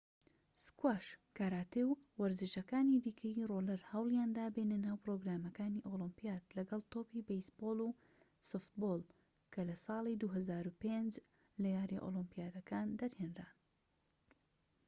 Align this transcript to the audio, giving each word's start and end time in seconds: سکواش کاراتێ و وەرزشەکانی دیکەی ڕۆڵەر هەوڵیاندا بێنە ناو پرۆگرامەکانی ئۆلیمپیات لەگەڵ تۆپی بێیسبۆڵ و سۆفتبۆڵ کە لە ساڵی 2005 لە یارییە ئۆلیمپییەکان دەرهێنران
سکواش 0.65 1.05
کاراتێ 1.37 1.81
و 1.87 1.99
وەرزشەکانی 2.19 3.01
دیکەی 3.05 3.45
ڕۆڵەر 3.49 3.81
هەوڵیاندا 3.91 4.45
بێنە 4.55 4.77
ناو 4.85 5.01
پرۆگرامەکانی 5.03 5.85
ئۆلیمپیات 5.87 6.43
لەگەڵ 6.57 6.81
تۆپی 6.93 7.25
بێیسبۆڵ 7.27 7.77
و 7.83 7.97
سۆفتبۆڵ 8.49 9.01
کە 9.53 9.61
لە 9.69 9.75
ساڵی 9.85 10.19
2005 10.23 11.15
لە 11.61 11.69
یارییە 11.75 12.01
ئۆلیمپییەکان 12.03 12.87
دەرهێنران 12.99 13.55